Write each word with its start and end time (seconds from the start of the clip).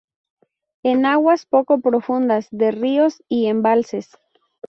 En 0.81 1.05
aguas 1.05 1.45
poco 1.45 1.79
profundas 1.79 2.47
de 2.49 2.71
ríos 2.71 3.21
y 3.27 3.45
embalses. 3.45 4.17